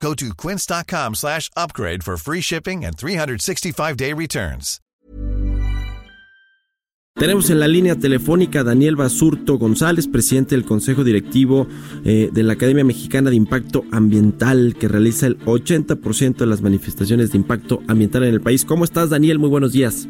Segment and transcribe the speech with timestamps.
[0.00, 4.80] Go to quince.com slash upgrade for free shipping and 365-day returns.
[7.18, 11.66] Tenemos en la línea telefónica a Daniel Basurto González, presidente del Consejo Directivo
[12.04, 17.32] eh, de la Academia Mexicana de Impacto Ambiental, que realiza el 80% de las manifestaciones
[17.32, 18.66] de impacto ambiental en el país.
[18.66, 19.38] ¿Cómo estás, Daniel?
[19.38, 20.06] Muy buenos días.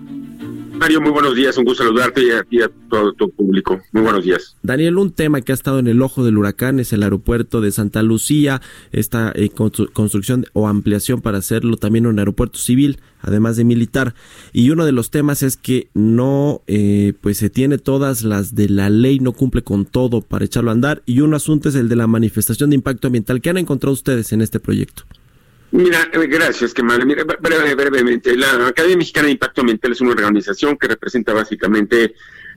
[0.76, 3.80] Mario, muy buenos días, un gusto saludarte y a, a todo tu público.
[3.92, 4.56] Muy buenos días.
[4.62, 7.72] Daniel, un tema que ha estado en el ojo del huracán es el aeropuerto de
[7.72, 8.60] Santa Lucía,
[8.92, 14.14] esta eh, construcción o ampliación para hacerlo también un aeropuerto civil, además de militar.
[14.52, 18.68] Y uno de los temas es que no, eh, pues se tiene todas las de
[18.68, 21.02] la ley, no cumple con todo para echarlo a andar.
[21.06, 23.40] Y un asunto es el de la manifestación de impacto ambiental.
[23.40, 25.04] ¿Qué han encontrado ustedes en este proyecto?
[25.72, 30.76] Mira, eh, gracias, que Mira, brevemente, la Academia Mexicana de Impacto Ambiental es una organización
[30.76, 32.14] que representa básicamente,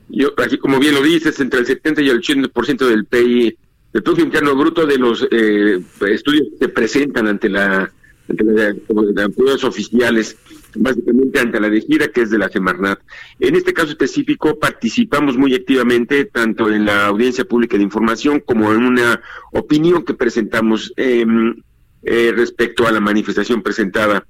[0.09, 3.57] yo, así como bien lo dices, entre el 70 y el 80% del PIB,
[3.93, 7.91] del Producto Interno Bruto de los eh, estudios que se presentan ante la
[8.29, 10.37] ante las oficiales,
[10.75, 12.99] básicamente ante la de gira, que es de la Semarnat.
[13.39, 18.71] En este caso específico, participamos muy activamente tanto en la audiencia pública de información como
[18.71, 19.19] en una
[19.51, 20.93] opinión que presentamos.
[20.95, 21.25] Eh,
[22.03, 24.25] eh, respecto a la manifestación presentada.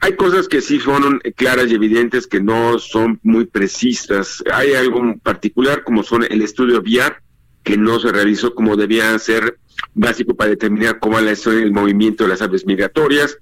[0.00, 4.44] Hay cosas que sí son claras y evidentes que no son muy precisas.
[4.52, 7.20] Hay algo particular como son el estudio VIAR,
[7.64, 9.58] que no se realizó como debía ser
[9.94, 13.36] básico para determinar cómo va a ser el movimiento de las aves migratorias.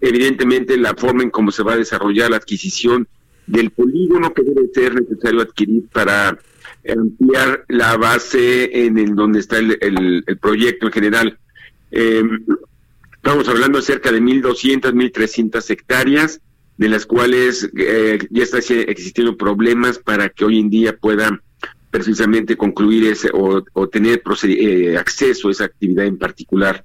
[0.00, 3.06] Evidentemente, la forma en cómo se va a desarrollar la adquisición
[3.46, 6.38] del polígono que debe ser necesario adquirir para
[6.88, 11.38] ampliar la base en el donde está el, el, proyecto en general.
[11.90, 12.22] Eh,
[13.26, 16.40] Estamos hablando de cerca de 1.200, 1.300 hectáreas,
[16.76, 21.42] de las cuales eh, ya está existiendo problemas para que hoy en día puedan
[21.90, 26.84] precisamente concluir ese o, tener eh, acceso a esa actividad en particular.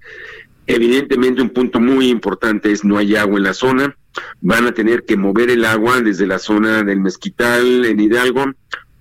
[0.66, 3.96] Evidentemente un punto muy importante es no hay agua en la zona,
[4.40, 8.46] van a tener que mover el agua desde la zona del Mezquital en Hidalgo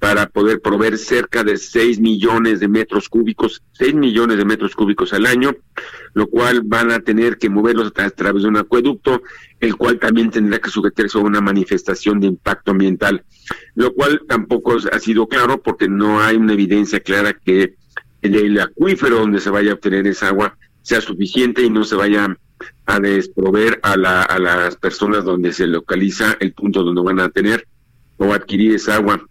[0.01, 5.13] para poder proveer cerca de 6 millones de metros cúbicos, 6 millones de metros cúbicos
[5.13, 5.55] al año,
[6.15, 9.23] lo cual van a tener que moverlos a, través de un acueducto,
[9.61, 13.25] el cual también tendrá que sujetarse a una manifestación de impacto ambiental,
[13.75, 17.75] lo cual tampoco ha sido claro porque no hay una evidencia clara que
[18.23, 22.39] el, acuífero donde se vaya a obtener esa agua sea suficiente y no se vaya
[22.87, 27.29] a desprover a, la, a las personas donde se localiza el punto donde van a
[27.29, 27.67] tener
[28.17, 29.27] o adquirir esa agua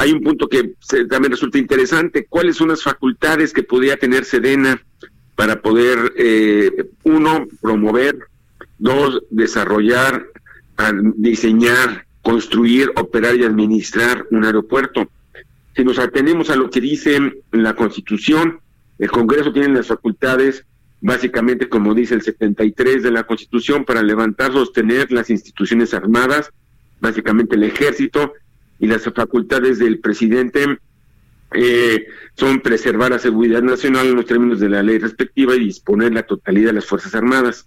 [0.00, 0.74] hay un punto que
[1.10, 2.24] también resulta interesante.
[2.28, 4.80] ¿Cuáles son las facultades que podría tener Sedena
[5.34, 8.16] para poder, eh, uno, promover,
[8.78, 10.24] dos, desarrollar,
[11.16, 15.10] diseñar, construir, operar y administrar un aeropuerto?
[15.74, 18.60] Si nos atenemos a lo que dice la Constitución,
[19.00, 20.64] el Congreso tiene las facultades,
[21.00, 26.52] básicamente como dice el 73 de la Constitución, para levantar, sostener las instituciones armadas,
[27.00, 28.32] básicamente el ejército,
[28.78, 30.78] y las facultades del presidente
[31.52, 32.06] eh,
[32.36, 36.24] son preservar la seguridad nacional en los términos de la ley respectiva y disponer la
[36.24, 37.66] totalidad de las Fuerzas Armadas.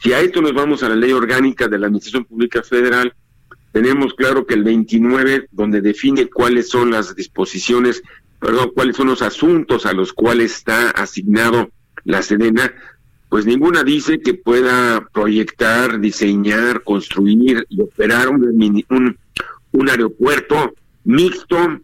[0.00, 3.14] Si a esto nos vamos a la ley orgánica de la Administración Pública Federal,
[3.72, 8.02] tenemos claro que el 29, donde define cuáles son las disposiciones,
[8.38, 11.70] perdón, cuáles son los asuntos a los cuales está asignado
[12.04, 12.74] la Sedena,
[13.28, 18.44] pues ninguna dice que pueda proyectar, diseñar, construir y operar un,
[18.90, 19.18] un,
[19.72, 20.74] un aeropuerto
[21.04, 21.80] mixto,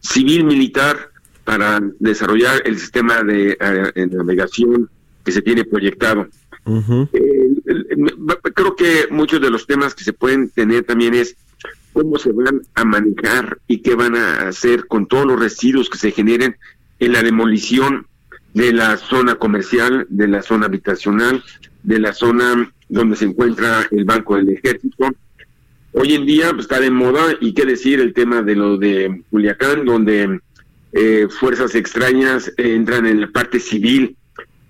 [0.00, 1.10] civil-militar,
[1.44, 4.90] para desarrollar el sistema de eh, navegación
[5.24, 6.28] que se tiene proyectado.
[8.54, 11.36] creo que muchos de los temas que se pueden tener también es
[11.92, 15.98] cómo se van a manejar y qué van a hacer con todos los residuos que
[15.98, 16.56] se generen
[16.98, 18.06] en la demolición
[18.52, 21.44] de la zona comercial, de la zona habitacional,
[21.82, 25.10] de la zona donde se encuentra el Banco del Ejército,
[25.98, 29.22] Hoy en día pues, está de moda y qué decir el tema de lo de
[29.30, 30.40] Culiacán, donde
[30.92, 34.14] eh, fuerzas extrañas entran en la parte civil.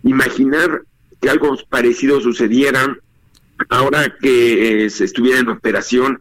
[0.04, 0.82] Imaginar
[1.20, 2.96] que algo parecido sucediera
[3.70, 6.20] ahora que eh, se estuviera en operación,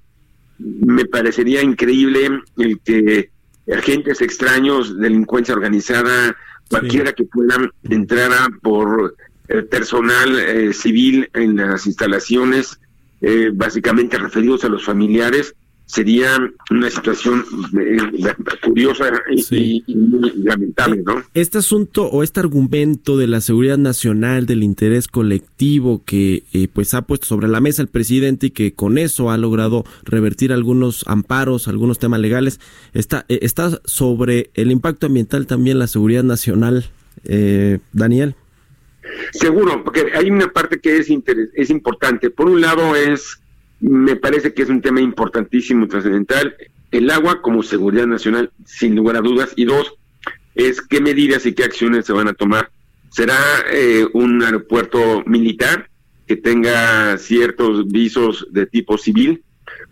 [0.58, 3.30] me parecería increíble el que
[3.72, 6.36] agentes extraños, delincuencia organizada,
[6.68, 9.16] cualquiera que puedan entrar por
[9.50, 12.80] el personal eh, civil en las instalaciones
[13.22, 16.38] eh, básicamente referidos a los familiares sería
[16.72, 17.46] una situación
[17.80, 17.98] eh,
[18.64, 19.84] curiosa y,
[20.44, 21.22] lamentable, ¿no?
[21.34, 26.94] Este asunto o este argumento de la seguridad nacional, del interés colectivo que eh, pues
[26.94, 31.04] ha puesto sobre la mesa el presidente y que con eso ha logrado revertir algunos
[31.08, 32.60] amparos, algunos temas legales,
[32.94, 36.86] está, eh, está sobre el impacto ambiental también la seguridad nacional,
[37.92, 38.36] Daniel.
[39.32, 41.10] Seguro, porque hay una parte que es,
[41.54, 42.30] es importante.
[42.30, 43.40] Por un lado es
[43.80, 46.56] me parece que es un tema importantísimo, trascendental.
[46.92, 49.54] El agua como seguridad nacional, sin lugar a dudas.
[49.56, 49.94] Y dos,
[50.56, 52.72] es qué medidas y qué acciones se van a tomar.
[53.10, 53.38] ¿Será
[53.72, 55.90] eh, un aeropuerto militar
[56.28, 59.44] que tenga ciertos visos de tipo civil?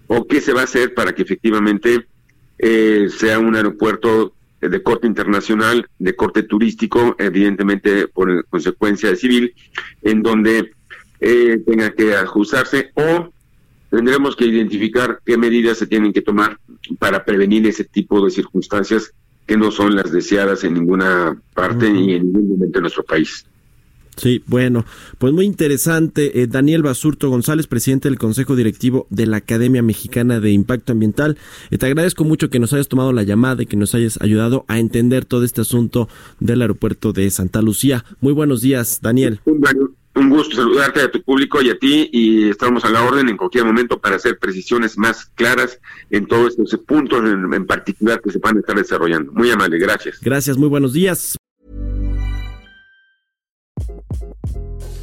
[0.08, 2.08] ¿O qué se va a hacer para que efectivamente
[2.58, 4.34] eh, sea un aeropuerto
[4.70, 9.54] de corte internacional, de corte turístico, evidentemente por consecuencia de civil,
[10.02, 10.72] en donde
[11.20, 13.30] eh, tenga que ajustarse o
[13.90, 16.58] tendremos que identificar qué medidas se tienen que tomar
[17.00, 19.14] para prevenir ese tipo de circunstancias
[19.46, 23.46] que no son las deseadas en ninguna parte ni en ningún momento de nuestro país.
[24.16, 24.86] Sí, bueno,
[25.18, 26.42] pues muy interesante.
[26.42, 31.38] Eh, Daniel Basurto González, presidente del Consejo Directivo de la Academia Mexicana de Impacto Ambiental.
[31.72, 34.66] Eh, te agradezco mucho que nos hayas tomado la llamada y que nos hayas ayudado
[34.68, 38.06] a entender todo este asunto del aeropuerto de Santa Lucía.
[38.22, 39.40] Muy buenos días, Daniel.
[40.16, 43.38] Un gusto saludarte a tu público y a ti y estamos a la orden en
[43.38, 45.80] cualquier momento para hacer precisiones más claras
[46.12, 49.32] en todos estos puntos en, en particular que se van a estar desarrollando.
[49.32, 50.20] Muy amable, gracias.
[50.22, 51.36] Gracias, muy buenos días.